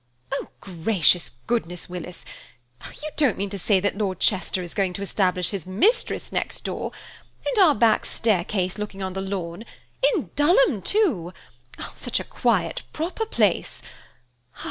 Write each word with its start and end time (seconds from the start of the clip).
"Oh, 0.31 0.47
gracious 0.61 1.29
goodness, 1.45 1.87
Willis, 1.87 2.25
you 3.03 3.11
don't 3.17 3.37
mean 3.37 3.51
to 3.51 3.59
say 3.59 3.79
that 3.79 3.95
Lord 3.99 4.19
Chester 4.19 4.63
is 4.63 4.73
going 4.73 4.93
to 4.93 5.03
establish 5.03 5.49
his 5.51 5.67
mistress 5.67 6.31
next 6.31 6.61
door, 6.61 6.91
and 7.45 7.59
our 7.61 7.75
back 7.75 8.07
staircase 8.07 8.79
looking 8.79 9.03
on 9.03 9.13
the 9.13 9.21
lawn–in 9.21 10.31
Dulham 10.35 10.81
too! 10.81 11.35
Such 11.93 12.19
a 12.19 12.23
quiet, 12.23 12.81
proper 12.93 13.27
place! 13.27 13.83